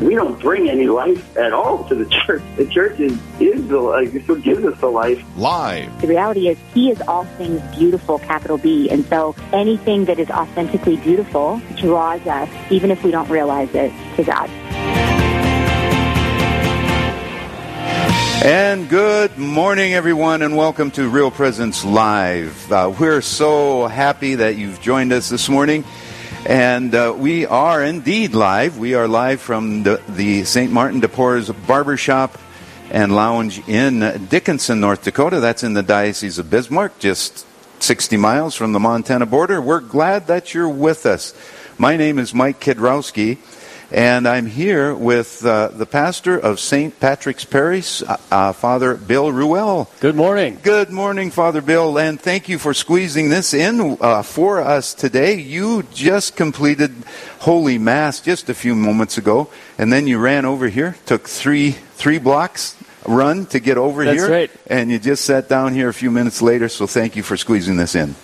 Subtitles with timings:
[0.00, 2.42] We don't bring any life at all to the church.
[2.56, 4.14] The church is, is the life.
[4.14, 5.22] It's what gives us the life.
[5.36, 6.00] Live.
[6.00, 8.90] The reality is, He is all things beautiful, capital B.
[8.90, 13.92] And so anything that is authentically beautiful draws us, even if we don't realize it,
[14.16, 14.50] to God.
[18.44, 22.70] And good morning, everyone, and welcome to Real Presence Live.
[22.70, 25.82] Uh, we're so happy that you've joined us this morning.
[26.46, 28.76] And uh, we are indeed live.
[28.76, 30.70] We are live from the, the St.
[30.70, 32.36] Martin de Porres Barbershop
[32.90, 35.40] and Lounge in Dickinson, North Dakota.
[35.40, 37.46] That's in the Diocese of Bismarck, just
[37.82, 39.58] 60 miles from the Montana border.
[39.58, 41.32] We're glad that you're with us.
[41.78, 43.38] My name is Mike Kidrowski,
[43.94, 46.98] and I'm here with uh, the pastor of St.
[46.98, 49.88] Patrick's Parish, uh, uh, Father Bill Ruel.
[50.00, 50.58] Good morning.
[50.64, 55.36] Good morning, Father Bill, and thank you for squeezing this in uh, for us today.
[55.36, 56.92] You just completed
[57.38, 61.70] Holy Mass just a few moments ago, and then you ran over here, took three
[61.70, 64.50] three blocks run to get over That's here, right.
[64.66, 66.68] and you just sat down here a few minutes later.
[66.68, 68.16] So thank you for squeezing this in.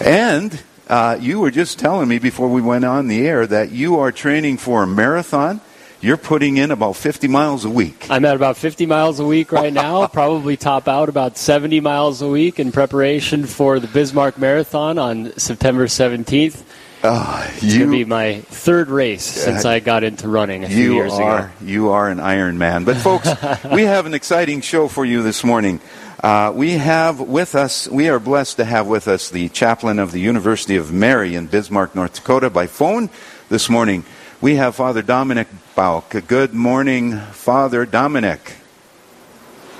[0.00, 3.98] And uh, you were just telling me before we went on the air that you
[3.98, 5.60] are training for a marathon.
[6.00, 8.10] You're putting in about 50 miles a week.
[8.10, 10.06] I'm at about 50 miles a week right now.
[10.12, 15.32] Probably top out about 70 miles a week in preparation for the Bismarck Marathon on
[15.38, 16.62] September 17th.
[17.02, 20.76] Uh, It's going to be my third race since I got into running a few
[20.76, 21.50] you years are ago.
[21.62, 22.84] you are an Iron Man.
[22.84, 23.28] But folks,
[23.72, 25.80] we have an exciting show for you this morning.
[26.24, 30.10] Uh, we have with us, we are blessed to have with us the chaplain of
[30.10, 33.10] the University of Mary in Bismarck, North Dakota, by phone
[33.50, 34.06] this morning.
[34.40, 36.26] We have Father Dominic Bouck.
[36.26, 38.54] Good morning, Father Dominic.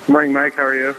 [0.07, 0.57] Good morning, Mike.
[0.57, 0.95] How are you?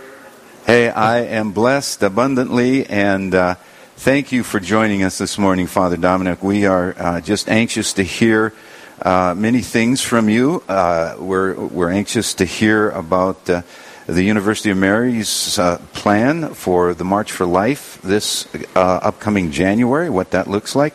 [0.66, 3.54] Hey, I am blessed abundantly, and uh,
[3.98, 6.42] thank you for joining us this morning, Father Dominic.
[6.42, 8.52] We are uh, just anxious to hear
[9.00, 10.64] uh, many things from you.
[10.68, 13.62] Uh, we're, we're anxious to hear about uh,
[14.08, 20.10] the University of Mary's uh, plan for the March for Life this uh, upcoming January,
[20.10, 20.94] what that looks like.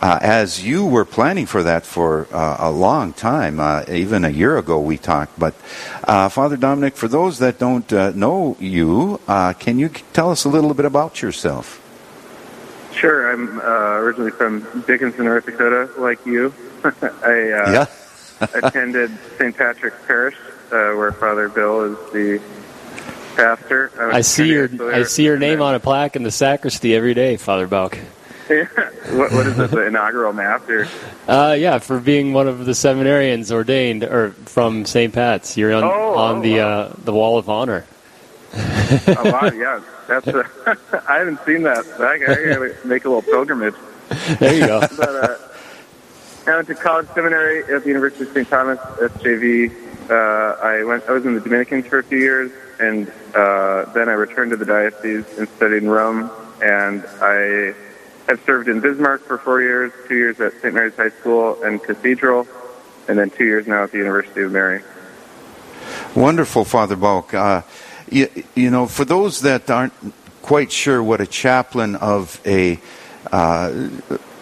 [0.00, 4.30] Uh, as you were planning for that for uh, a long time, uh, even a
[4.30, 5.38] year ago we talked.
[5.38, 5.54] But
[6.04, 10.44] uh, Father Dominic, for those that don't uh, know you, uh, can you tell us
[10.44, 11.80] a little bit about yourself?
[12.92, 13.30] Sure.
[13.32, 16.52] I'm uh, originally from Dickinson, North Dakota, like you.
[16.84, 17.86] I uh, yeah.
[18.54, 19.56] attended St.
[19.56, 20.36] Patrick's Parish,
[20.72, 22.40] uh, where Father Bill is the
[23.36, 23.90] pastor.
[23.98, 27.14] was I see your I see your name on a plaque in the sacristy every
[27.14, 27.98] day, Father Bouck.
[28.48, 30.68] what, what is this, The inaugural mass?
[30.68, 30.86] Or
[31.28, 35.14] Uh, yeah, for being one of the seminarians ordained or from St.
[35.14, 35.56] Pat's.
[35.56, 36.68] You're on, Oh, on oh, the wow.
[36.80, 37.84] uh, the wall of honor.
[38.52, 39.54] a lot?
[39.56, 39.80] Yeah.
[40.08, 40.26] That's.
[40.26, 40.42] Uh,
[41.08, 41.86] I haven't seen that.
[42.00, 43.74] I, I gotta make a little pilgrimage.
[44.40, 44.80] There you go.
[44.96, 45.36] But uh,
[46.48, 48.48] I went to college seminary at the University of St.
[48.48, 49.72] Thomas, SJV.
[50.10, 51.04] Uh, I went.
[51.08, 52.50] I was in the Dominicans for a few years,
[52.80, 56.30] and uh, then I returned to the diocese and studied in Rome.
[56.60, 57.74] And I
[58.26, 60.74] have served in Bismarck for four years, two years at St.
[60.74, 62.48] Mary's High School and Cathedral,
[63.08, 64.82] and then two years now at the University of Mary.
[66.16, 67.32] Wonderful, Father Bouck.
[67.32, 67.62] Uh,
[68.10, 69.92] you, you know, for those that aren't
[70.42, 72.80] quite sure what a chaplain of a
[73.30, 73.88] uh,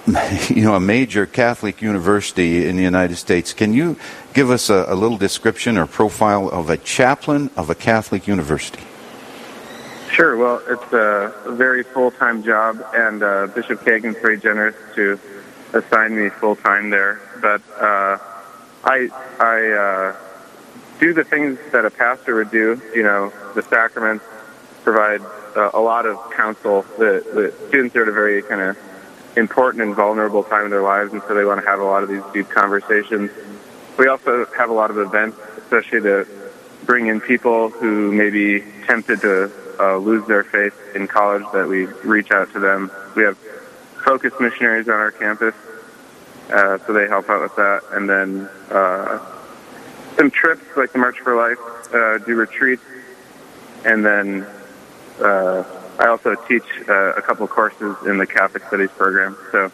[0.49, 3.97] you know a major Catholic university in the United States, can you
[4.33, 8.83] give us a, a little description or profile of a chaplain of a Catholic university?
[10.11, 10.37] Sure.
[10.37, 15.21] Well, it's a, very full-time job, and uh, Bishop Kagan's very generous to
[15.75, 17.21] assign me full-time there.
[17.43, 18.19] But uh,
[18.85, 20.17] I I uh,
[21.01, 22.81] do the things that a pastor would do.
[22.95, 24.25] You know, the sacraments,
[24.83, 25.21] provide
[25.55, 26.83] uh, a lot of counsel.
[26.97, 28.79] The, the students are at a very kind of
[29.38, 32.03] important and vulnerable time in their lives, and so they want to have a lot
[32.03, 33.30] of these deep conversations.
[33.97, 36.27] We also have a lot of events, especially to
[36.84, 41.68] bring in people who may be tempted to uh, lose their faith in college that
[41.68, 42.91] we reach out to them.
[43.15, 43.39] We have
[44.04, 45.54] focus missionaries on our campus,
[46.51, 47.83] uh, so they help out with that.
[47.92, 49.18] And then uh,
[50.16, 52.83] some trips like the March for Life, uh, do retreats,
[53.84, 54.47] and then
[55.21, 55.65] uh,
[55.98, 59.36] I also teach uh, a couple courses in the Catholic Studies program.
[59.50, 59.72] So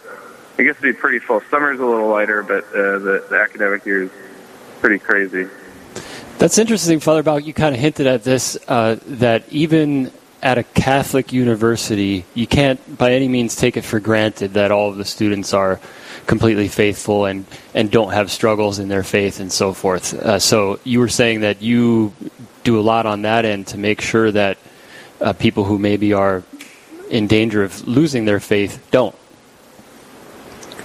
[0.59, 1.43] I guess it'd be pretty full.
[1.51, 4.11] Summer's a little lighter, but uh, the, the academic year is
[4.81, 5.49] pretty crazy.
[6.39, 7.45] That's interesting, Father Bouck.
[7.45, 10.11] You kind of hinted at this uh, that even
[10.43, 14.91] at a Catholic university, you can't by any means take it for granted that all
[14.91, 15.81] of the students are
[16.27, 20.15] completely faithful and, and don't have struggles in their faith and so forth.
[20.15, 22.13] Uh, so you were saying that you
[22.63, 24.59] do a lot on that end to make sure that
[25.21, 26.43] uh, people who maybe are
[27.11, 29.15] in danger of losing their faith don't.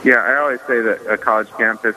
[0.04, 1.96] Yeah, I always say that a college campus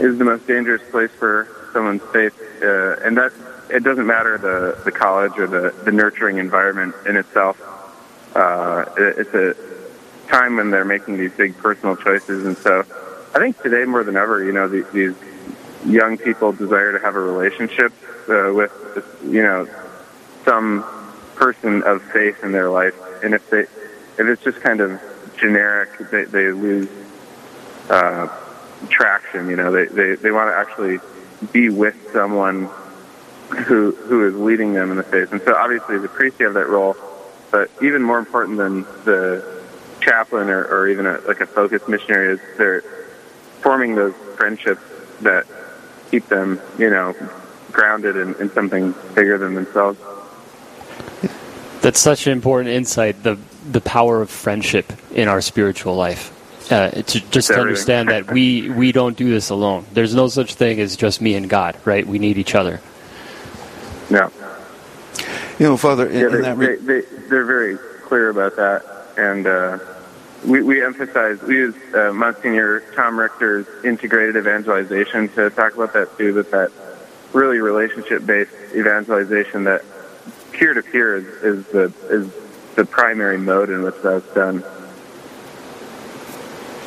[0.00, 3.32] is the most dangerous place for someone's faith, uh, and that
[3.70, 7.60] it doesn't matter the the college or the the nurturing environment in itself.
[8.34, 9.54] Uh, it, it's a
[10.28, 12.84] time when they're making these big personal choices, and so
[13.36, 15.14] I think today more than ever, you know, these, these
[15.84, 17.92] young people desire to have a relationship
[18.30, 18.72] uh, with,
[19.24, 19.68] you know,
[20.46, 20.82] some
[21.36, 25.00] person of faith in their life, and if they if it's just kind of
[25.36, 26.88] generic, they, they lose
[27.90, 28.28] uh,
[28.88, 29.48] traction.
[29.48, 30.98] You know, they they, they want to actually
[31.52, 32.68] be with someone
[33.66, 35.32] who who is leading them in the faith.
[35.32, 36.96] And so obviously the priests have that role,
[37.50, 39.62] but even more important than the
[40.00, 42.82] chaplain or, or even a, like a focused missionary is they're
[43.60, 44.82] forming those friendships
[45.22, 45.46] that
[46.10, 47.14] keep them, you know,
[47.72, 49.98] grounded in, in something bigger than themselves.
[51.86, 53.22] That's such an important insight.
[53.22, 53.38] The
[53.70, 56.32] the power of friendship in our spiritual life.
[56.72, 59.86] Uh, to just to understand that we we don't do this alone.
[59.92, 62.04] There's no such thing as just me and God, right?
[62.04, 62.80] We need each other.
[64.10, 64.30] Yeah.
[65.60, 68.56] You know, Father, in, yeah, they, in that re- they, they, they're very clear about
[68.56, 68.82] that,
[69.16, 69.78] and uh,
[70.44, 76.18] we, we emphasize we use uh, Monsignor Tom Richter's integrated evangelization to talk about that
[76.18, 76.32] too.
[76.32, 76.72] That that
[77.32, 79.84] really relationship-based evangelization that
[80.56, 82.30] peer-to-peer is, is the is
[82.74, 84.64] the primary mode in which that's done.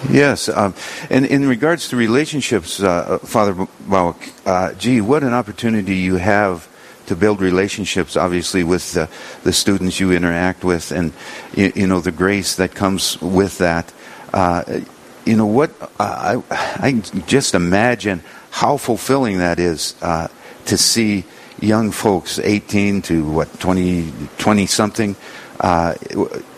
[0.09, 0.73] Yes, um,
[1.09, 6.67] and in regards to relationships, uh, Father Bouck, uh, gee, what an opportunity you have
[7.07, 9.09] to build relationships, obviously, with the,
[9.43, 11.11] the students you interact with, and
[11.53, 13.91] you, you know the grace that comes with that.
[14.33, 14.81] Uh,
[15.25, 15.71] you know what?
[15.99, 16.93] I I
[17.27, 20.27] just imagine how fulfilling that is uh,
[20.65, 21.25] to see
[21.61, 25.15] young folks, 18 to what 20, 20 something.
[25.59, 25.93] Uh,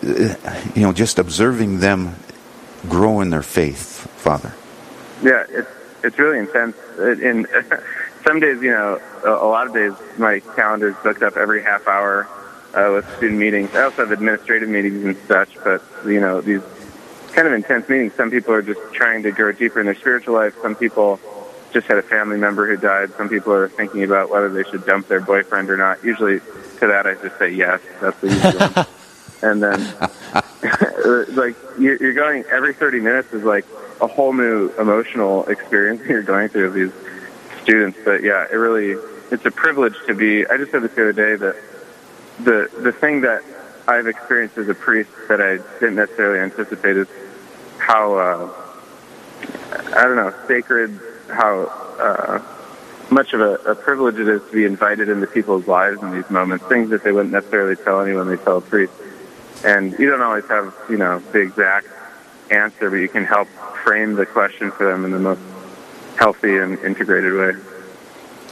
[0.02, 2.16] you know, just observing them
[2.88, 4.54] grow in their faith, Father.
[5.24, 5.70] Yeah, it's
[6.04, 6.76] it's really intense.
[7.00, 7.48] In
[8.26, 11.88] some days, you know, a lot of days, my calendar is booked up every half
[11.88, 12.28] hour
[12.74, 13.74] uh, with student meetings.
[13.76, 16.62] I also have administrative meetings and such, but you know, these
[17.34, 18.14] kind of intense meetings.
[18.16, 20.56] Some people are just trying to grow deeper in their spiritual life.
[20.62, 21.20] Some people
[21.74, 23.12] just had a family member who died.
[23.18, 26.04] Some people are thinking about whether they should dump their boyfriend or not.
[26.04, 27.82] Usually, to that, I just say yes.
[28.00, 28.88] That's the easy one.
[29.44, 29.80] And then,
[31.36, 33.66] like, you're going every 30 minutes is like
[34.00, 37.98] a whole new emotional experience you're going through with these students.
[38.06, 39.02] But yeah, it really
[39.32, 40.46] it's a privilege to be.
[40.46, 41.56] I just said this the other day that
[42.40, 43.44] the the thing that
[43.88, 47.08] I've experienced as a priest that I didn't necessarily anticipate is
[47.78, 48.50] how uh,
[49.96, 51.00] I don't know sacred,
[51.32, 51.64] how
[52.00, 52.42] uh,
[53.12, 56.30] much of a, a privilege it is to be invited into people's lives in these
[56.30, 56.66] moments.
[56.66, 58.94] Things that they wouldn't necessarily tell anyone they tell a priest.
[59.64, 61.88] And you don't always have you know the exact
[62.50, 63.48] answer, but you can help
[63.84, 65.42] frame the question for them in the most
[66.18, 67.62] healthy and integrated way.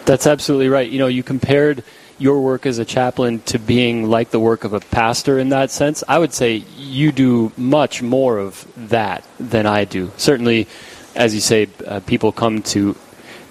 [0.05, 0.89] That's absolutely right.
[0.89, 1.83] You know, you compared
[2.17, 5.71] your work as a chaplain to being like the work of a pastor in that
[5.71, 6.03] sense.
[6.07, 10.11] I would say you do much more of that than I do.
[10.17, 10.67] Certainly,
[11.19, 12.95] as you say, uh, people come to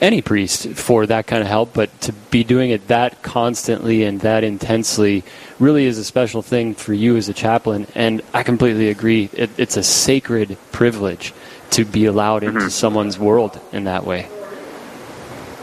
[0.01, 4.21] any priest for that kind of help, but to be doing it that constantly and
[4.21, 5.23] that intensely
[5.59, 7.87] really is a special thing for you as a chaplain.
[7.95, 9.29] And I completely agree.
[9.33, 11.35] It, it's a sacred privilege
[11.71, 12.69] to be allowed into mm-hmm.
[12.69, 14.29] someone's world in that way.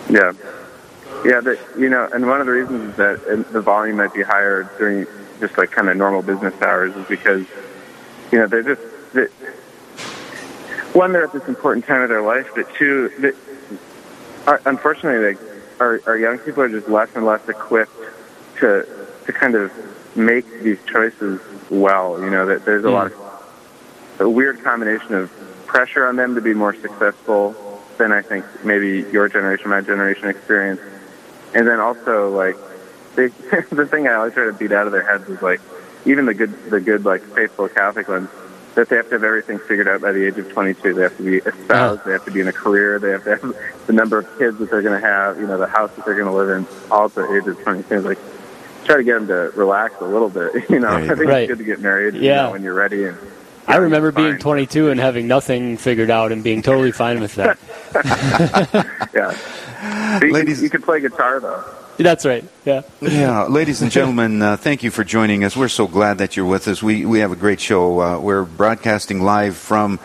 [0.10, 0.34] Yeah.
[1.26, 4.70] Yeah, the, you know, and one of the reasons that the volume might be higher
[4.78, 5.08] during
[5.40, 7.48] just like kind of normal business hours is because,
[8.32, 8.82] you know, they're just,
[9.14, 9.32] they're,
[10.96, 13.34] one, they're at this important time of their life, but two,
[14.48, 15.40] are, unfortunately, they,
[15.80, 17.92] our, our young people are just less and less equipped
[18.60, 18.88] to
[19.26, 19.72] to kind of
[20.16, 22.22] make these choices well.
[22.22, 22.94] You know, that there's a mm.
[22.94, 25.32] lot of a weird combination of
[25.66, 27.56] pressure on them to be more successful
[27.98, 30.84] than I think maybe your generation, my generation experienced.
[31.54, 32.56] And then also like
[33.16, 33.28] they,
[33.72, 35.60] the thing I always try to beat out of their heads is like
[36.06, 38.30] even the good the good like faithful Catholic ones
[38.76, 40.94] that they have to have everything figured out by the age of 22.
[40.94, 42.06] They have to be espoused.
[42.06, 43.00] They have to be in a career.
[43.00, 45.40] They have to have the number of kids that they're going to have.
[45.40, 46.68] You know, the house that they're going to live in.
[46.92, 48.02] All at the age of 22.
[48.02, 48.20] Like
[48.86, 50.70] try to get them to relax a little bit.
[50.70, 51.44] You know, I think right.
[51.44, 52.16] it's good to get married.
[52.16, 52.20] Yeah.
[52.20, 53.18] You know, when you're ready and
[53.68, 57.58] I remember being 22 and having nothing figured out and being totally fine with that.
[59.14, 60.20] yeah.
[60.32, 61.64] Ladies, you, you could play guitar though.
[61.98, 62.44] That's right.
[62.66, 62.82] Yeah.
[63.02, 65.56] Yeah, ladies and gentlemen, uh, thank you for joining us.
[65.56, 66.84] We're so glad that you're with us.
[66.84, 68.02] We we have a great show.
[68.02, 70.00] Uh, we're broadcasting live from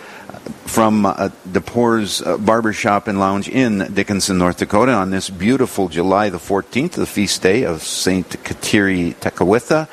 [0.67, 6.31] from uh, DePore's uh, Barbershop and Lounge in Dickinson, North Dakota, on this beautiful July
[6.31, 9.89] the 14th, the feast day of Saint Kateri Tekakwitha.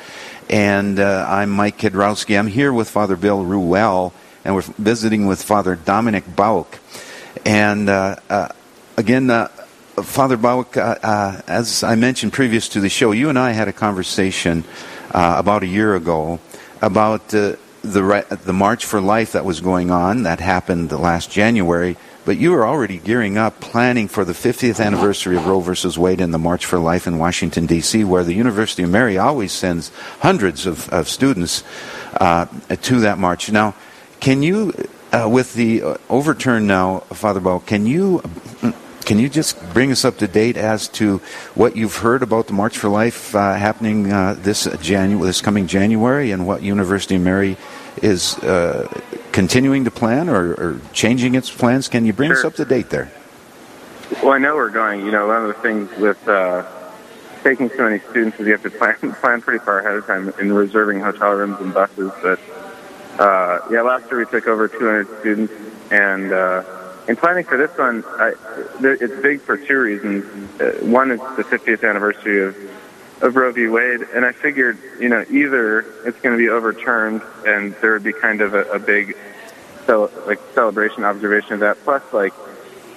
[0.48, 2.38] And uh, I'm Mike Kidrowski.
[2.38, 4.14] I'm here with Father Bill Ruel,
[4.44, 6.78] and we're visiting with Father Dominic Bouck.
[7.44, 8.48] And uh, uh,
[8.96, 9.48] again, uh,
[10.02, 13.68] Father Bouck, uh, uh, as I mentioned previous to the show, you and I had
[13.68, 14.64] a conversation
[15.12, 16.40] uh, about a year ago
[16.82, 20.24] about uh, the the March for Life that was going on.
[20.24, 25.36] That happened last January, but you were already gearing up, planning for the 50th anniversary
[25.36, 28.82] of Roe versus Wade and the March for Life in Washington D.C., where the University
[28.82, 29.90] of Mary always sends
[30.20, 31.64] hundreds of, of students
[32.14, 32.46] uh,
[32.82, 33.50] to that march.
[33.50, 33.74] Now,
[34.20, 34.72] can you,
[35.12, 38.22] uh, with the overturn now, Father Bouck, can you?
[39.08, 41.16] Can you just bring us up to date as to
[41.54, 45.66] what you've heard about the March for Life uh, happening uh, this Janu- this coming
[45.66, 47.56] January, and what University of Mary
[48.02, 48.86] is uh,
[49.32, 51.88] continuing to plan or, or, changing its plans?
[51.88, 52.36] Can you bring sure.
[52.36, 53.10] us up to date there?
[54.22, 55.06] Well, I know we're going.
[55.06, 56.66] You know, one of the things with uh,
[57.42, 60.34] taking so many students is you have to plan plan pretty far ahead of time
[60.38, 62.12] in reserving hotel rooms and buses.
[62.22, 62.40] But
[63.18, 65.54] uh, yeah, last year we took over 200 students
[65.90, 66.30] and
[67.08, 68.34] in planning for this one, I,
[68.80, 70.24] it's big for two reasons.
[70.60, 72.56] Uh, one is the 50th anniversary of
[73.20, 73.66] of Roe v.
[73.66, 78.04] Wade, and I figured, you know, either it's going to be overturned and there would
[78.04, 79.16] be kind of a, a big,
[79.86, 82.32] cel- like celebration observation of that, plus like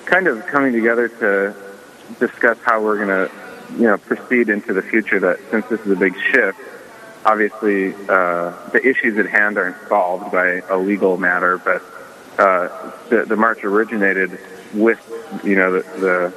[0.05, 1.55] kind of coming together to
[2.19, 3.31] discuss how we're going to,
[3.77, 5.19] you know, proceed into the future.
[5.19, 6.59] That since this is a big shift,
[7.25, 11.81] obviously uh, the issues at hand aren't solved by a legal matter, but
[12.37, 14.39] uh, the, the march originated
[14.73, 14.99] with,
[15.43, 16.33] you know, the,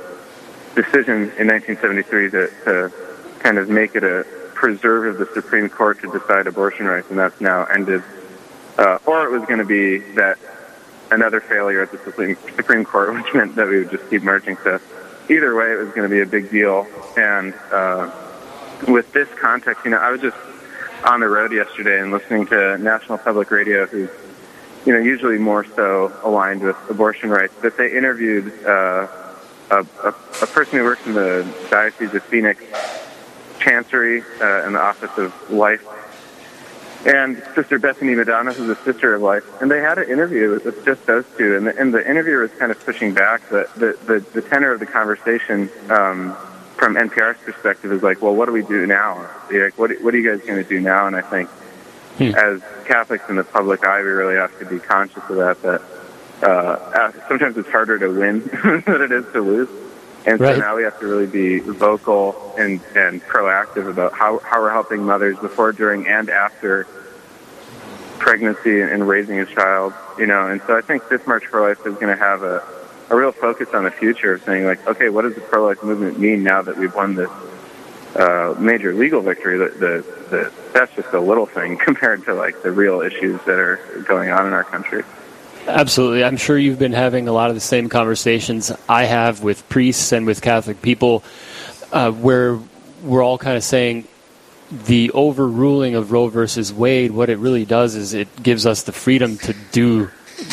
[0.75, 2.93] the decision in 1973 to, to
[3.39, 7.19] kind of make it a preserve of the Supreme Court to decide abortion rights, and
[7.19, 8.03] that's now ended.
[8.79, 10.39] Uh, or it was going to be that
[11.11, 14.57] another failure at the Supreme, Supreme Court, which meant that we would just keep marching.
[14.65, 14.81] So
[15.29, 16.87] either way, it was going to be a big deal.
[17.17, 18.11] And uh,
[18.89, 20.37] with this context, you know, I was just
[21.05, 24.11] on the road yesterday and listening to National Public Radio, who's
[24.85, 29.09] you know, usually more so aligned with abortion rights, but they interviewed uh,
[29.71, 32.63] a, a, a person who works in the Diocese of Phoenix
[33.61, 35.87] Chancery uh, in the Office of Life,
[37.07, 40.85] and Sister Bethany Madonna, who's a sister of life, and they had an interview with
[40.85, 43.49] just those two, and the, and the interviewer was kind of pushing back.
[43.49, 46.35] The, the, the, the tenor of the conversation um,
[46.77, 49.29] from NPR's perspective is like, well, what do we do now?
[49.51, 51.07] Like, what, what are you guys going to do now?
[51.07, 51.49] And I think
[52.19, 52.35] Hmm.
[52.37, 55.61] As Catholics in the public eye, we really have to be conscious of that.
[55.63, 55.83] That
[56.43, 58.41] uh, sometimes it's harder to win
[58.87, 59.69] than it is to lose,
[60.25, 64.61] and so now we have to really be vocal and and proactive about how how
[64.61, 66.87] we're helping mothers before, during, and after
[68.19, 69.93] pregnancy and raising a child.
[70.17, 72.63] You know, and so I think this March for Life is going to have a
[73.11, 76.19] a real focus on the future of saying like, okay, what does the pro-life movement
[76.19, 77.31] mean now that we've won this
[78.15, 79.59] uh, major legal victory?
[79.59, 83.59] The, the the that's just a little thing compared to like the real issues that
[83.59, 85.05] are going on in our country.
[85.67, 86.23] Absolutely.
[86.23, 90.13] I'm sure you've been having a lot of the same conversations I have with priests
[90.13, 91.25] and with Catholic people
[91.91, 92.59] uh, where
[93.03, 94.07] we're all kind of saying
[94.71, 98.93] the overruling of Roe versus Wade, what it really does is it gives us the
[98.93, 100.11] freedom to do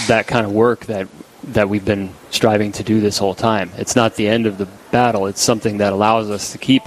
[0.08, 1.08] that kind of work that
[1.44, 3.72] that we've been striving to do this whole time.
[3.78, 5.26] It's not the end of the battle.
[5.26, 6.84] It's something that allows us to keep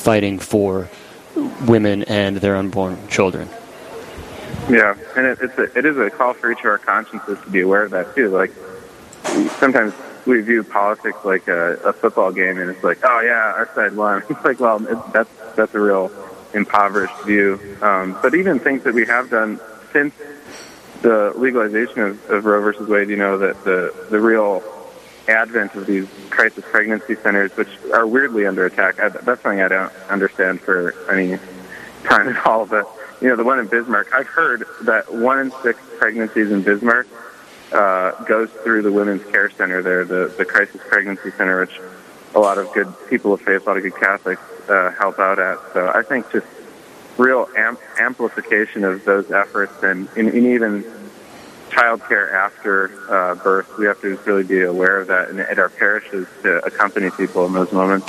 [0.00, 0.88] fighting for
[1.66, 3.48] women and their unborn children.
[4.68, 7.50] Yeah, and it, it's a, it is a call for each of our consciences to
[7.50, 8.28] be aware of that too.
[8.28, 8.52] Like
[9.58, 9.94] sometimes
[10.26, 13.94] we view politics like a, a football game, and it's like, oh yeah, our side
[13.96, 14.22] won.
[14.30, 16.10] It's like, well, it, that's that's a real
[16.54, 17.60] impoverished view.
[17.82, 19.60] Um, but even things that we have done
[19.92, 20.14] since
[21.02, 24.62] the legalization of, of Roe versus Wade, you know, that the the real
[25.30, 28.98] advent of these crisis pregnancy centers, which are weirdly under attack.
[28.98, 31.38] I, that's something I don't understand for any
[32.04, 32.66] time at all.
[32.66, 32.88] But
[33.20, 37.06] you know, the one in Bismarck, I've heard that one in six pregnancies in Bismarck
[37.72, 41.80] uh, goes through the Women's Care Center there, the the crisis pregnancy center, which
[42.34, 45.38] a lot of good people of faith, a lot of good Catholics uh, help out
[45.38, 45.58] at.
[45.72, 46.46] So I think just
[47.18, 50.84] real amp- amplification of those efforts and, and, and even
[51.70, 53.78] child care after uh, birth.
[53.78, 57.10] We have to just really be aware of that and at our parishes to accompany
[57.10, 58.08] people in those moments.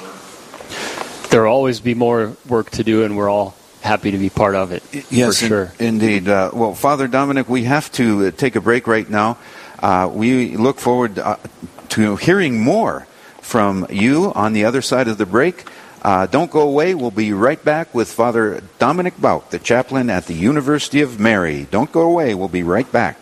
[1.29, 4.55] There will always be more work to do, and we're all happy to be part
[4.55, 4.83] of it.
[5.09, 5.73] Yes, for sure.
[5.79, 6.27] In, indeed.
[6.27, 9.37] Uh, well, Father Dominic, we have to uh, take a break right now.
[9.79, 11.37] Uh, we look forward uh,
[11.89, 13.07] to hearing more
[13.41, 15.65] from you on the other side of the break.
[16.01, 16.95] Uh, don't go away.
[16.95, 21.67] We'll be right back with Father Dominic Bouck, the chaplain at the University of Mary.
[21.69, 22.33] Don't go away.
[22.33, 23.21] We'll be right back.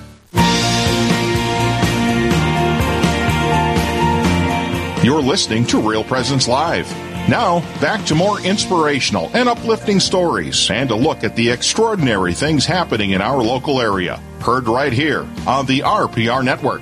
[5.11, 6.89] You're listening to Real Presence Live.
[7.27, 12.65] Now, back to more inspirational and uplifting stories and a look at the extraordinary things
[12.65, 14.21] happening in our local area.
[14.39, 16.81] Heard right here on the RPR Network.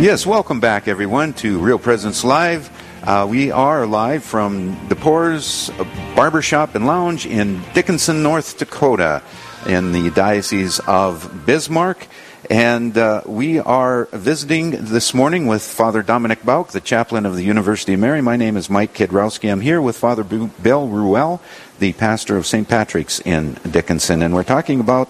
[0.00, 2.70] Yes, welcome back, everyone, to Real Presence Live.
[3.06, 5.70] Uh, we are live from DePore's
[6.16, 9.22] Barbershop and Lounge in Dickinson, North Dakota,
[9.66, 12.06] in the Diocese of Bismarck.
[12.50, 17.44] And uh, we are visiting this morning with Father Dominic Bouck, the chaplain of the
[17.44, 18.20] University of Mary.
[18.20, 19.52] My name is Mike Kidrowski.
[19.52, 21.40] I'm here with Father Bill Ruel,
[21.78, 22.68] the pastor of St.
[22.68, 25.08] Patrick's in Dickinson, and we're talking about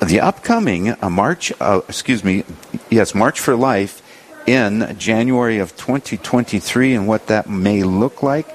[0.00, 2.44] the upcoming uh, March, uh, excuse me,
[2.90, 4.00] yes, March for Life
[4.46, 8.46] in January of 2023 and what that may look like.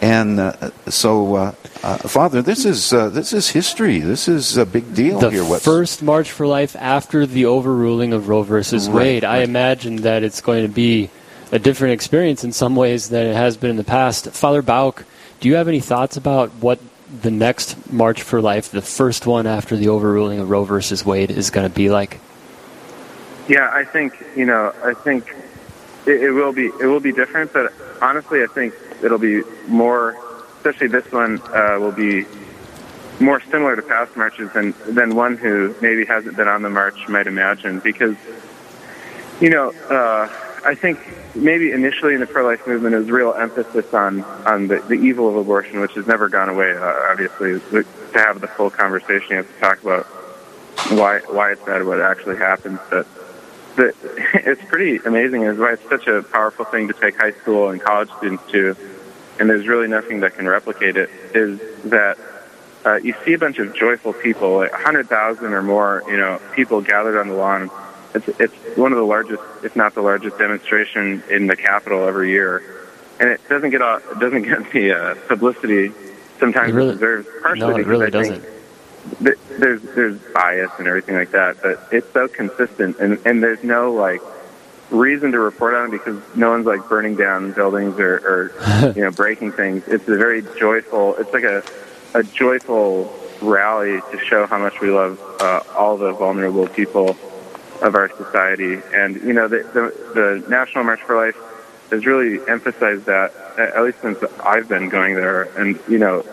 [0.00, 3.98] And uh, so, uh, uh, Father, this is uh, this is history.
[3.98, 5.42] This is a big deal the here.
[5.42, 9.24] The first March for Life after the overruling of Roe versus Wade.
[9.24, 11.10] Right, I imagine that it's going to be
[11.50, 14.30] a different experience in some ways than it has been in the past.
[14.30, 15.04] Father Bouck,
[15.40, 16.78] do you have any thoughts about what
[17.22, 21.30] the next March for Life, the first one after the overruling of Roe versus Wade,
[21.30, 22.20] is going to be like?
[23.48, 25.34] Yeah, I think you know, I think
[26.06, 30.16] it, it will be it will be different, but honestly, I think it'll be more,
[30.56, 32.26] especially this one uh, will be
[33.20, 37.08] more similar to past marches than than one who maybe hasn't been on the march
[37.08, 37.80] might imagine.
[37.80, 38.16] Because,
[39.40, 40.28] you know, uh,
[40.64, 40.98] I think
[41.34, 45.36] maybe initially in the pro-life movement is real emphasis on on the, the evil of
[45.36, 46.72] abortion, which has never gone away.
[46.76, 47.84] Uh, obviously, to
[48.14, 50.04] have the full conversation, you have to talk about
[50.90, 53.06] why why it's bad, what actually happens, but.
[53.78, 53.94] The,
[54.34, 55.42] it's pretty amazing.
[55.42, 58.76] Is why it's such a powerful thing to take high school and college students to,
[59.38, 61.08] and there's really nothing that can replicate it.
[61.32, 62.18] Is that
[62.84, 66.80] uh, you see a bunch of joyful people, like 100,000 or more, you know, people
[66.80, 67.70] gathered on the lawn.
[68.14, 72.30] It's it's one of the largest, if not the largest, demonstration in the Capitol every
[72.30, 72.62] year,
[73.20, 75.92] and it doesn't get all, it doesn't get the uh, publicity
[76.38, 77.28] sometimes it really, it deserves.
[77.42, 78.44] Partially no, it really doesn't.
[79.22, 83.62] Th- there's there's bias and everything like that, but it's so consistent, and and there's
[83.62, 84.20] no like
[84.90, 89.02] reason to report on it because no one's like burning down buildings or, or you
[89.02, 89.84] know breaking things.
[89.86, 91.16] It's a very joyful.
[91.16, 91.62] It's like a
[92.14, 97.16] a joyful rally to show how much we love uh, all the vulnerable people
[97.82, 98.80] of our society.
[98.94, 101.36] And you know, the the, the National March for Life
[101.90, 105.42] has really emphasized that at least since I've been going there.
[105.58, 106.24] And you know,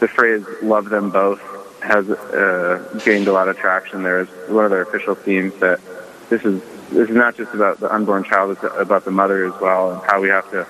[0.00, 1.40] the phrase "love them both"
[1.88, 5.54] has uh, gained a lot of traction there as one of their official themes.
[5.60, 5.80] That
[6.28, 9.58] this is this is not just about the unborn child; it's about the mother as
[9.60, 10.66] well, and how we have to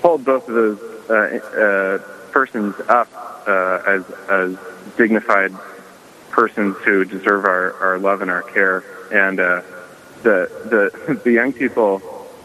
[0.00, 0.78] hold both of those
[1.10, 1.98] uh, uh,
[2.30, 3.08] persons up
[3.48, 4.56] uh, as as
[4.96, 5.52] dignified
[6.30, 8.84] persons who deserve our, our love and our care.
[9.12, 9.62] And uh,
[10.22, 12.00] the the the young people,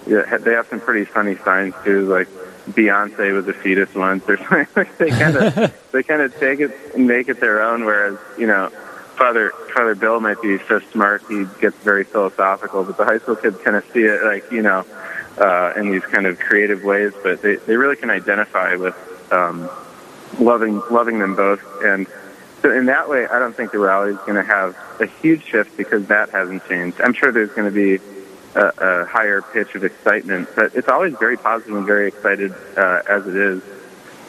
[0.06, 2.28] they have some pretty funny signs too, like
[2.74, 4.88] Beyonce was a fetus once or something.
[4.98, 7.86] they kind of they kind of take it and make it their own.
[7.86, 8.70] Whereas you know,
[9.18, 13.36] Father Father Bill might be so smart he gets very philosophical, but the high school
[13.36, 14.86] kids kind of see it like you know
[15.38, 17.14] uh, in these kind of creative ways.
[17.24, 18.96] But they they really can identify with
[19.32, 19.70] um,
[20.40, 22.08] loving loving them both and.
[22.62, 25.46] So in that way, I don't think the rally is going to have a huge
[25.46, 27.00] shift because that hasn't changed.
[27.00, 28.04] I'm sure there's going to be
[28.56, 33.02] a, a higher pitch of excitement, but it's always very positive and very excited uh,
[33.08, 33.62] as it is.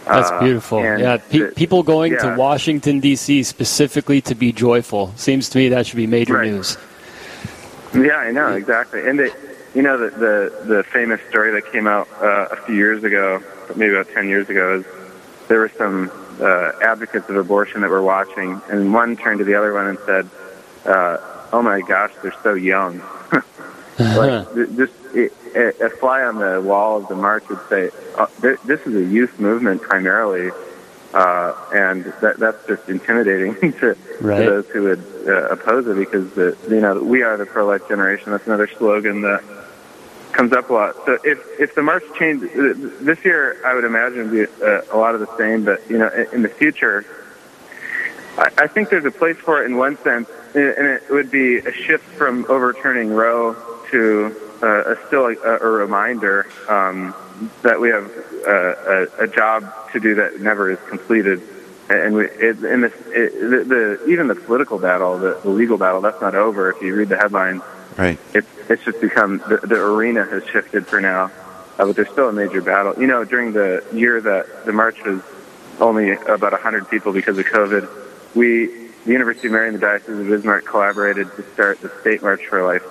[0.06, 0.78] That's Uh, beautiful.
[0.78, 2.18] and yeah, pe- people going yeah.
[2.32, 3.42] to Washington D.C.
[3.42, 6.50] specifically to be joyful seems to me that should be major Right.
[6.50, 6.76] news.
[7.94, 9.06] Yeah, I know exactly.
[9.08, 9.30] And they,
[9.74, 13.42] you know, the the, the famous story that came out uh, a few years ago,
[13.76, 14.84] maybe about ten years ago, is
[15.48, 19.54] there were some uh, advocates of abortion that were watching, and one turned to the
[19.54, 20.28] other one and said,
[20.86, 21.18] uh,
[21.52, 23.02] "Oh my gosh, they're so young."
[24.00, 28.26] like just it, a, a fly on the wall of the march would say, uh,
[28.40, 30.50] th- "This is a youth movement primarily."
[31.12, 34.44] Uh, and that, that's just intimidating to, Right.
[34.44, 37.88] to those who would uh, oppose it because the, you know we are the pro-life
[37.88, 38.30] generation.
[38.30, 39.42] That's another slogan that
[40.30, 40.94] comes up a lot.
[41.06, 42.44] So if if the march changed
[43.04, 45.64] this year, I would imagine be uh, a lot of the same.
[45.64, 47.04] But you know, in, in the future,
[48.38, 51.32] I, I think there's a place for it in one sense, and and it would
[51.32, 53.56] be a shift from overturning Roe
[53.90, 57.14] to uh, a still a, a reminder um,
[57.62, 58.10] that we have
[58.46, 61.40] uh, a, a job to do that never is completed.
[61.88, 65.76] And we, it, and this, it, the, the, even the political battle, the, the legal
[65.76, 66.70] battle, that's not over.
[66.70, 67.62] If you read the headlines,
[67.96, 68.18] Right.
[68.32, 71.24] it's it's just become the, the arena has shifted for now,
[71.78, 72.94] uh, but there's still a major battle.
[72.98, 75.20] You know, during the year that the march was
[75.80, 77.88] only about 100 people because of COVID,
[78.36, 78.66] we,
[79.04, 82.46] the University of Mary and the Diocese of Bismarck, collaborated to start the State March
[82.46, 82.84] for Life,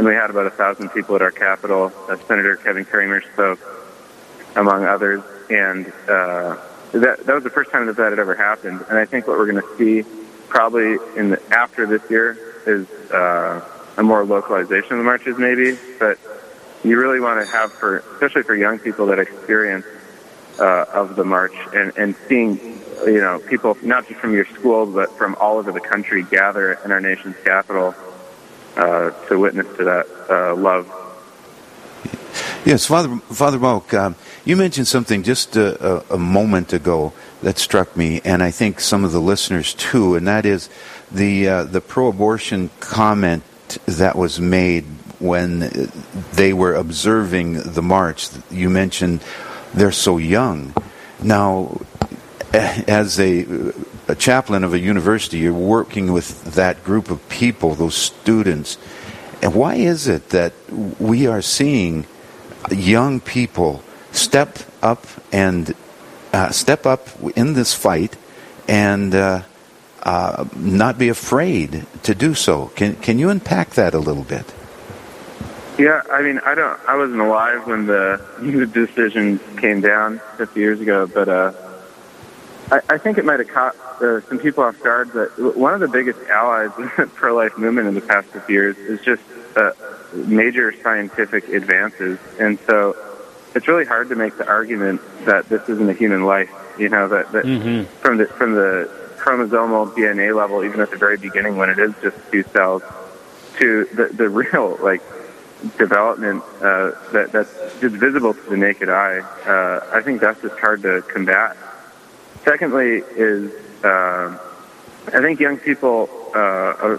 [0.00, 1.92] and we had about a thousand people at our capital.
[2.08, 3.60] Uh, Senator Kevin Cramer spoke,
[4.56, 6.56] among others, and uh,
[6.92, 8.82] that that was the first time that that had ever happened.
[8.88, 10.08] And I think what we're going to see
[10.48, 13.62] probably in the, after this year is uh,
[13.98, 15.78] a more localization of the marches, maybe.
[15.98, 16.18] But
[16.82, 19.84] you really want to have for, especially for young people, that experience
[20.58, 22.56] uh, of the march and and seeing,
[23.04, 26.78] you know, people not just from your school but from all over the country gather
[26.86, 27.94] in our nation's capital
[28.76, 30.86] uh, to witness to that uh, love.
[32.64, 37.58] Yes, Father Father Bouck, um, you mentioned something just a, a, a moment ago that
[37.58, 40.68] struck me, and I think some of the listeners too, and that is
[41.10, 43.42] the uh, the pro-abortion comment
[43.86, 44.84] that was made
[45.18, 45.90] when
[46.32, 48.28] they were observing the march.
[48.50, 49.22] You mentioned
[49.74, 50.74] they're so young.
[51.22, 51.80] Now,
[52.52, 53.44] as a,
[54.10, 58.76] a chaplain of a university, you're working with that group of people, those students.
[59.40, 60.52] And why is it that
[60.98, 62.06] we are seeing
[62.70, 65.74] young people step up and
[66.32, 68.16] uh, step up in this fight
[68.66, 69.42] and uh,
[70.02, 72.66] uh, not be afraid to do so?
[72.74, 74.44] Can can you unpack that a little bit?
[75.78, 78.20] Yeah, I mean, I don't, I wasn't alive when the,
[78.74, 81.52] decision came down 50 years ago, but uh,
[82.70, 85.12] I, I think it might have caught uh, some people off guard.
[85.12, 88.76] That one of the biggest allies in the pro-life movement in the past 50 years
[88.78, 89.22] is just
[89.56, 89.72] uh,
[90.14, 92.96] major scientific advances, and so
[93.54, 96.50] it's really hard to make the argument that this isn't a human life.
[96.78, 97.86] You know, that, that Mhm.
[98.00, 101.92] from the from the chromosomal DNA level, even at the very beginning when it is
[102.00, 102.82] just two cells,
[103.58, 105.02] to the the real like
[105.76, 109.18] development uh, that that's just visible to the naked eye.
[109.44, 111.56] Uh, I think that's just hard to combat.
[112.44, 113.52] Secondly, is
[113.84, 114.38] uh,
[115.08, 116.98] I think young people uh,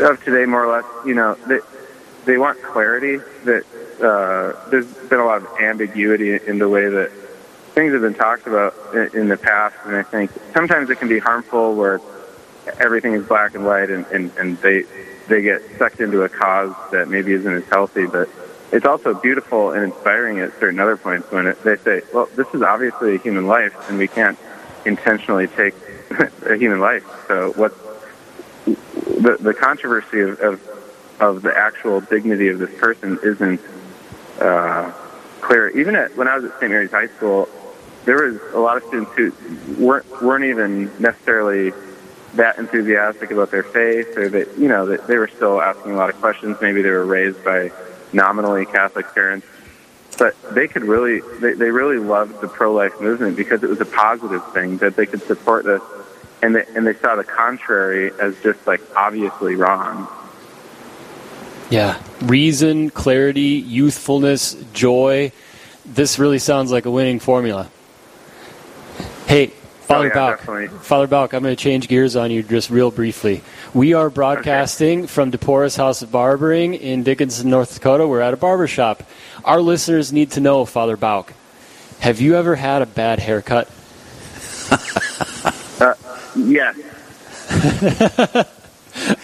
[0.00, 1.60] of today, more or less, you know, they
[2.24, 3.20] they want clarity.
[3.44, 3.64] That
[4.00, 7.10] uh, there's been a lot of ambiguity in the way that
[7.74, 11.08] things have been talked about in, in the past, and I think sometimes it can
[11.08, 12.00] be harmful where
[12.78, 14.84] everything is black and white, and, and, and they
[15.28, 18.28] they get sucked into a cause that maybe isn't as healthy, but
[18.72, 22.46] it's also beautiful and inspiring at certain other points when it, they say, well, this
[22.54, 24.38] is obviously a human life, and we can't
[24.84, 25.74] intentionally take
[26.46, 27.04] a human life.
[27.28, 27.74] So what
[28.64, 30.60] the the controversy of, of
[31.20, 33.60] of the actual dignity of this person isn't
[34.40, 34.90] uh,
[35.40, 35.68] clear.
[35.68, 36.70] Even at, when I was at St.
[36.70, 37.48] Mary's High School,
[38.06, 39.32] there was a lot of students who
[39.84, 41.72] weren't weren't even necessarily
[42.34, 45.96] that enthusiastic about their faith, or that you know that they were still asking a
[45.96, 46.56] lot of questions.
[46.60, 47.72] Maybe they were raised by
[48.12, 49.46] nominally Catholic parents,
[50.18, 53.80] but they could really they, they really loved the pro life movement because it was
[53.80, 55.82] a positive thing that they could support this,
[56.42, 60.08] and they, and they saw the contrary as just like obviously wrong.
[61.70, 62.02] Yeah.
[62.22, 65.32] Reason, clarity, youthfulness, joy.
[65.86, 67.70] This really sounds like a winning formula.
[69.26, 69.52] Hey,
[69.90, 70.38] Father Oh, yeah, Bouck.
[70.38, 70.78] definitely.
[70.78, 73.42] Father Bouck, I'm going to change gears on you just real briefly.
[73.74, 78.06] We are broadcasting from DePora's House of Barbering in Dickinson, North Dakota.
[78.06, 79.02] We're at a barber shop.
[79.44, 81.32] Our listeners need to know, Father Bouck,
[81.98, 83.68] have you ever had a bad haircut?
[85.80, 85.94] Uh,
[86.36, 86.76] yes.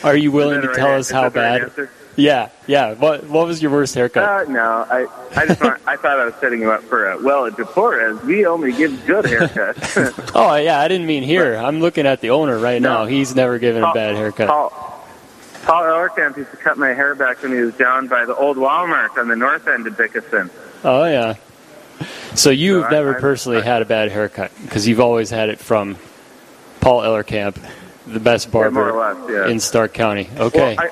[0.05, 1.62] Are you willing to tell right- us how that the right bad?
[1.64, 1.90] answer?
[2.16, 2.94] Yeah, yeah.
[2.94, 4.48] What what was your worst haircut?
[4.48, 7.22] Uh, no, I I just want, I thought I was setting you up for a
[7.22, 8.24] well at DePorres.
[8.24, 10.33] We only give good haircuts.
[10.35, 11.57] oh yeah, I didn't mean here.
[11.57, 13.05] I'm looking at the owner right now.
[13.05, 14.48] He's never given a bad haircut.
[14.48, 14.70] Paul,
[15.64, 18.57] Paul Ellerkamp used to cut my hair back when he was down by the old
[18.57, 20.48] Walmart on the north end of Dickinson.
[20.85, 21.35] Oh yeah.
[22.35, 25.59] So you've So never I- personally had a bad haircut because you've always had it
[25.59, 25.96] from
[26.81, 27.59] Paul Ellerkamp,
[28.07, 29.48] the best barber or less, yeah.
[29.50, 30.31] in Stark County.
[30.37, 30.76] Okay.
[30.79, 30.90] Well,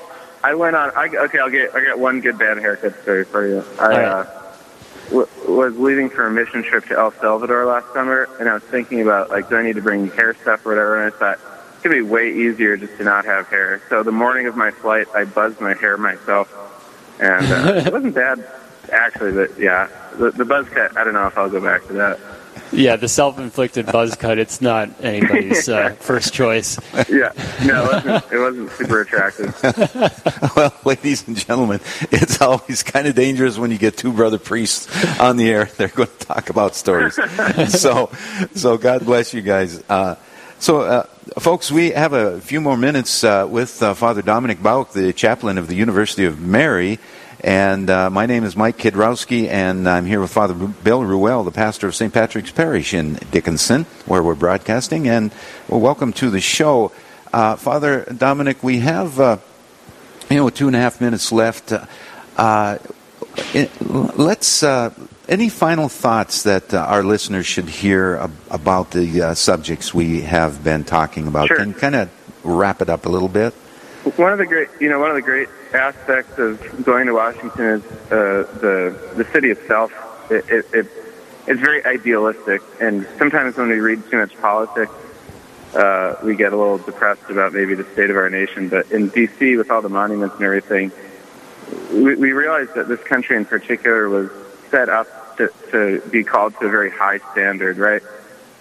[0.49, 0.91] I, went on.
[0.95, 1.73] I, okay, I'll get.
[1.75, 3.63] I got one good bad haircut story for you.
[3.79, 4.05] I right.
[4.05, 4.25] uh,
[5.09, 8.63] w- was leaving for a mission trip to El Salvador last summer, and I was
[8.63, 11.03] thinking about like, do I need to bring hair stuff or whatever?
[11.03, 13.81] And I thought it could be way easier just to not have hair.
[13.89, 16.53] So the morning of my flight, I buzzed my hair myself,
[17.19, 18.45] and uh, it wasn't bad
[18.91, 19.31] actually.
[19.31, 20.97] But yeah, the, the buzz cut.
[20.97, 22.19] I don't know if I'll go back to that.
[22.71, 24.37] Yeah, the self-inflicted buzz cut.
[24.37, 26.79] It's not anybody's uh, first choice.
[27.09, 27.31] Yeah,
[27.63, 30.53] no, it wasn't, it wasn't super attractive.
[30.55, 31.79] well, ladies and gentlemen,
[32.11, 34.87] it's always kind of dangerous when you get two brother priests
[35.19, 35.65] on the air.
[35.65, 37.15] They're going to talk about stories.
[37.79, 38.09] so,
[38.53, 39.83] so God bless you guys.
[39.89, 40.15] Uh,
[40.59, 41.03] so, uh,
[41.39, 45.57] folks, we have a few more minutes uh, with uh, Father Dominic Bouck, the chaplain
[45.57, 46.99] of the University of Mary.
[47.45, 51.51] And uh, my name is Mike Kidrowski, and I'm here with Father Bill Ruel, the
[51.51, 52.11] pastor of St.
[52.11, 55.07] Patrick's Parish in Dickinson, where we're broadcasting.
[55.07, 55.31] And
[55.69, 56.91] well, welcome to the show.
[57.31, 59.37] Uh, Father Dominic, we have, uh,
[60.27, 61.71] you know, two and a half minutes left.
[62.35, 62.79] Uh,
[63.53, 63.69] it,
[64.17, 64.91] let's, uh,
[65.29, 70.21] any final thoughts that uh, our listeners should hear ab- about the uh, subjects we
[70.21, 71.49] have been talking about?
[71.49, 71.57] Sure.
[71.57, 72.09] Can kind of
[72.43, 73.53] wrap it up a little bit?
[74.05, 77.65] One of the great, you know, one of the great aspects of going to Washington
[77.65, 79.91] is uh, the the city itself.
[80.29, 80.87] It, it, it
[81.47, 84.91] it's very idealistic, and sometimes when we read too much politics,
[85.73, 88.69] uh, we get a little depressed about maybe the state of our nation.
[88.69, 90.91] But in D.C., with all the monuments and everything,
[91.91, 94.29] we, we realize that this country in particular was
[94.69, 98.03] set up to, to be called to a very high standard, right?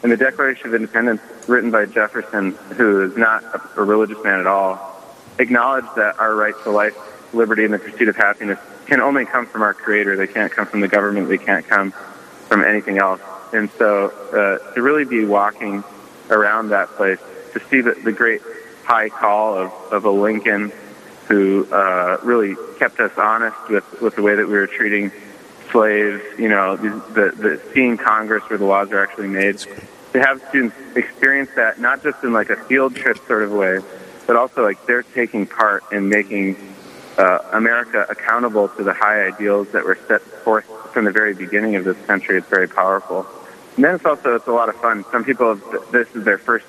[0.02, 4.40] And the Declaration of Independence, written by Jefferson, who is not a, a religious man
[4.40, 4.93] at all,
[5.38, 6.96] acknowledged that our right to life,
[7.34, 10.16] liberty, and the pursuit of happiness can only come from our Creator.
[10.16, 11.28] They can't come from the government.
[11.28, 11.92] They can't come
[12.48, 13.20] from anything else.
[13.52, 15.84] And so, uh, to really be walking
[16.30, 17.18] around that place,
[17.52, 18.42] to see the, the great
[18.84, 20.72] high call of, of a Lincoln
[21.28, 25.10] who uh, really kept us honest with, with the way that we were treating
[25.70, 30.42] slaves, you know, the, the seeing Congress where the laws are actually made, to have
[30.48, 33.80] students experience that not just in like a field trip sort of way,
[34.26, 36.56] but also like they're taking part in making
[37.18, 41.76] uh, America accountable to the high ideals that were set forth from the very beginning
[41.76, 42.38] of this country.
[42.38, 43.26] It's very powerful.
[43.76, 45.04] And then it's also it's a lot of fun.
[45.10, 46.66] Some people have, this is their first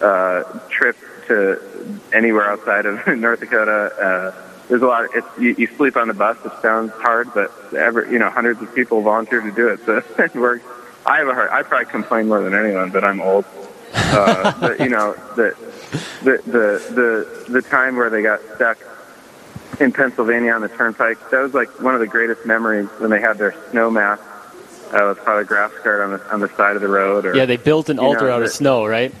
[0.00, 0.96] uh, trip
[1.28, 3.92] to anywhere outside of North Dakota.
[3.98, 5.04] Uh, there's a lot.
[5.04, 6.36] Of, it's you, you sleep on the bus.
[6.44, 10.02] It sounds hard, but ever you know hundreds of people volunteer to do it, so
[10.18, 10.64] it works.
[11.06, 11.50] I have a heart.
[11.50, 13.44] I probably complain more than anyone, but I'm old.
[13.94, 15.54] Uh, but you know the
[16.22, 18.78] the the the the time where they got stuck
[19.80, 21.18] in Pennsylvania on the turnpike.
[21.30, 24.22] That was like one of the greatest memories when they had their snow mask
[24.92, 27.24] uh, with Father Grassgard on the on the side of the road.
[27.24, 29.12] Or yeah, they built an you know, altar out of the- snow, right?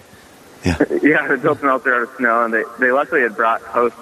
[0.64, 0.78] yeah,
[1.28, 3.98] they built an altar out of snow, and they they luckily had brought hosts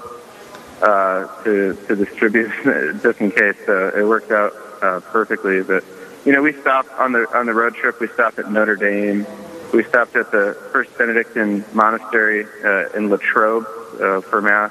[0.81, 2.51] uh, to to distribute
[3.03, 3.57] just in case.
[3.67, 5.63] So it worked out uh, perfectly.
[5.63, 5.85] But
[6.25, 8.01] you know, we stopped on the on the road trip.
[8.01, 9.27] We stopped at Notre Dame.
[9.73, 13.67] We stopped at the First Benedictine Monastery uh, in Latrobe
[14.01, 14.71] uh, for mass.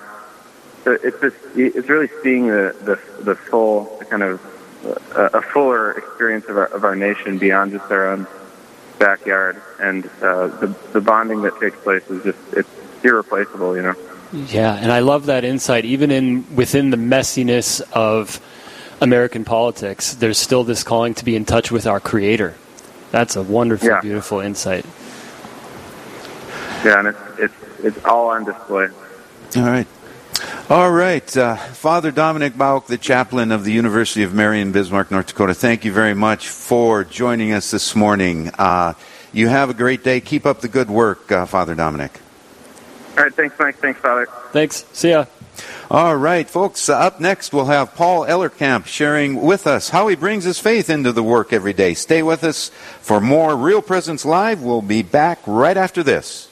[0.83, 4.41] So it's just it's really seeing the the, the full kind of
[5.15, 8.27] uh, a fuller experience of our of our nation beyond just our own
[8.99, 12.69] backyard, and uh, the the bonding that takes place is just it's
[13.03, 13.75] irreplaceable.
[13.75, 13.95] You know.
[14.33, 15.85] Yeah, and I love that insight.
[15.85, 18.39] Even in within the messiness of
[19.01, 22.55] American politics, there's still this calling to be in touch with our Creator.
[23.12, 24.02] That's a wonderful, Yeah.
[24.02, 24.86] beautiful insight.
[26.84, 28.88] Yeah, and it's it's it's all on display.
[29.58, 29.88] All right.
[30.69, 31.38] All right.
[31.38, 35.54] Uh, Father Dominic Bouck, the chaplain of the University of Mary in, Bismarck, North Dakota,
[35.54, 38.50] thank you very much for joining us this morning.
[38.58, 38.93] Uh,
[39.34, 40.21] you have a great day.
[40.21, 42.19] Keep up the good work, uh, Father Dominic.
[43.17, 43.76] All right, thanks, Mike.
[43.78, 44.28] Thanks, Father.
[44.52, 44.86] Thanks.
[44.93, 45.26] See ya.
[45.89, 46.87] All right, folks.
[46.87, 50.89] Uh, up next, we'll have Paul Ellerkamp sharing with us how he brings his faith
[50.89, 51.93] into the work every day.
[51.93, 52.69] Stay with us
[53.01, 54.61] for more Real Presence Live.
[54.61, 56.47] We'll be back right after this.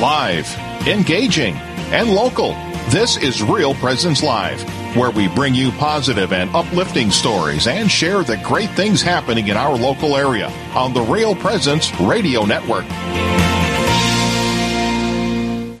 [0.00, 0.46] Live,
[0.86, 2.52] engaging, and local.
[2.90, 4.62] This is Real Presence Live,
[4.96, 9.56] where we bring you positive and uplifting stories and share the great things happening in
[9.56, 12.84] our local area on the Real Presence Radio Network.